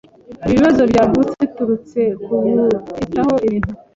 [0.45, 3.71] Ibi bibazo byavutse biturutse kubutitaho ibintu.